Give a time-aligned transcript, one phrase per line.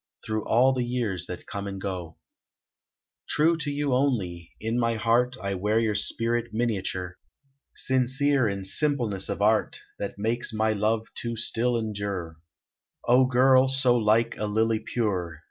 [0.25, 2.17] Through all the years that come and go.
[3.29, 7.19] True to you only, in my heart I wear your spirit miniature,
[7.75, 12.37] Sincere in simpleness of art, That makes my love to still endure,
[13.07, 15.39] O girl, so like a lily pure!